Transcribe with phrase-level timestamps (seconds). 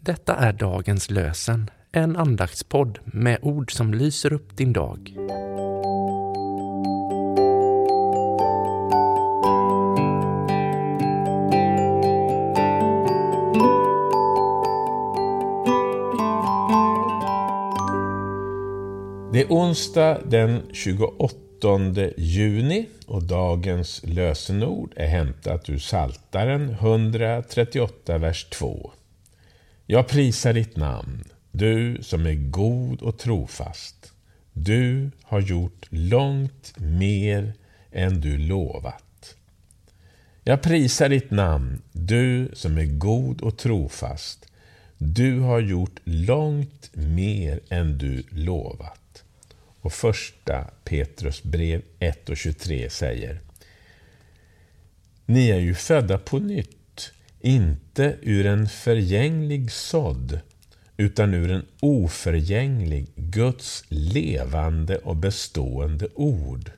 [0.00, 5.14] Detta är dagens lösen, en andaktspodd med ord som lyser upp din dag.
[19.32, 21.36] Det är onsdag den 28
[22.16, 28.90] juni och dagens lösenord är hämtat ur Saltaren 138, vers 2.
[29.86, 34.12] Jag prisar ditt namn, du som är god och trofast.
[34.52, 37.54] Du har gjort långt mer
[37.92, 39.36] än du lovat.
[40.44, 44.46] Jag prisar ditt namn, du som är god och trofast.
[44.98, 49.24] Du har gjort långt mer än du lovat.
[49.80, 53.40] Och första Petrus brev 1 och 23 säger
[55.26, 56.76] Ni är ju födda på nytt,
[57.44, 60.40] inte ur en förgänglig sådd,
[60.96, 66.70] utan ur en oförgänglig, Guds levande och bestående ord.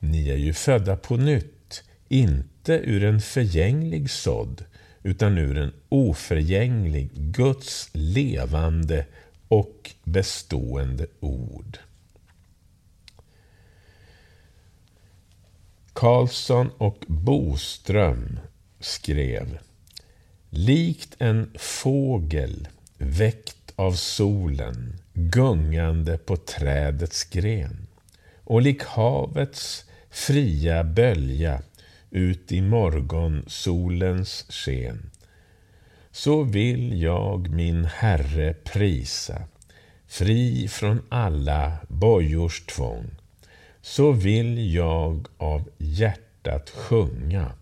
[0.00, 4.64] Ni är ju födda på nytt, inte ur en förgänglig sådd,
[5.02, 9.06] utan ur en oförgänglig, Guds levande
[9.48, 11.78] och bestående ord.
[15.92, 18.38] Karlsson och Boström
[18.84, 19.58] skrev
[20.50, 22.68] Likt en fågel
[22.98, 27.86] väckt av solen gungande på trädets gren
[28.44, 31.62] och lik havets fria bölja
[32.10, 35.10] ut i morgonsolens sken
[36.14, 39.42] så vill jag min Herre prisa,
[40.06, 43.06] fri från alla bojors tvång.
[43.82, 47.52] Så vill jag av hjärtat sjunga,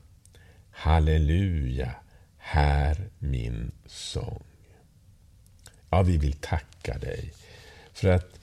[0.83, 1.95] halleluja,
[2.39, 4.43] här min sång.
[5.91, 7.33] Ja, vi vill tacka dig
[7.93, 8.41] för att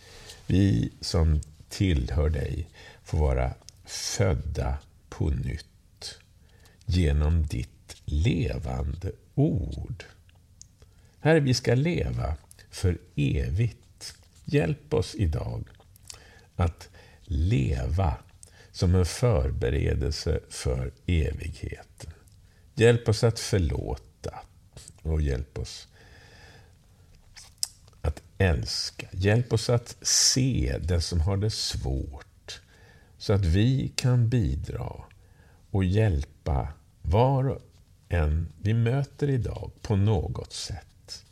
[0.47, 2.67] vi som tillhör dig
[3.03, 3.53] får vara
[3.85, 4.78] födda
[5.09, 6.19] på nytt
[6.85, 10.03] genom ditt levande ord.
[11.19, 12.35] Herre, vi ska leva
[12.69, 14.13] för evigt.
[14.45, 15.63] Hjälp oss idag
[16.55, 16.89] att
[17.23, 18.17] leva
[18.72, 22.13] som en förberedelse för evigheten.
[22.79, 24.40] Hjälp oss att förlåta
[25.01, 25.88] och hjälp oss
[28.01, 29.07] att älska.
[29.12, 32.62] Hjälp oss att se den som har det svårt
[33.17, 34.91] så att vi kan bidra
[35.72, 36.67] och hjälpa
[37.01, 37.62] var och
[38.09, 41.25] en vi möter idag på något sätt.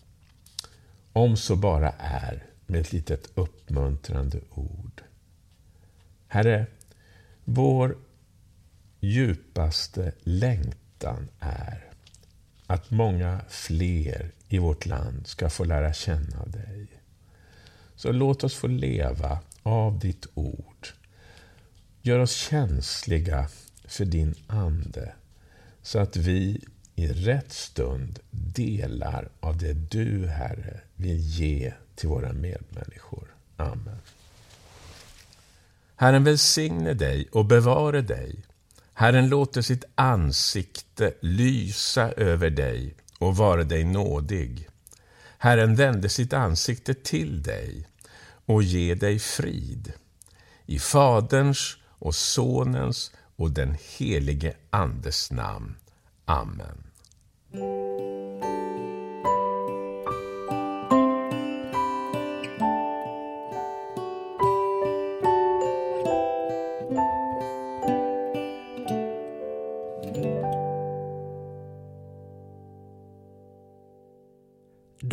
[1.13, 5.03] Om så bara är med ett litet uppmuntrande ord.
[6.27, 6.65] Herre,
[7.43, 7.97] vår
[8.99, 10.86] djupaste längtan
[11.39, 11.83] är
[12.67, 16.87] att många fler i vårt land ska få lära känna dig.
[17.95, 20.87] Så låt oss få leva av ditt ord.
[22.01, 23.47] Gör oss känsliga
[23.85, 25.13] för din Ande
[25.81, 26.61] så att vi
[26.95, 33.35] i rätt stund delar av det du, Herre, vill ge till våra medmänniskor.
[33.57, 33.99] Amen.
[35.95, 38.35] Herren välsigne dig och bevare dig.
[38.99, 44.69] Herren låter sitt ansikte lysa över dig och vara dig nådig.
[45.37, 47.87] Herren vände sitt ansikte till dig
[48.45, 49.93] och ge dig frid.
[50.65, 55.75] I Faderns och Sonens och den helige Andes namn.
[56.25, 56.86] Amen.